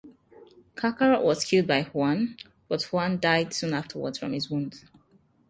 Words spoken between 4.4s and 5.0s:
wounds.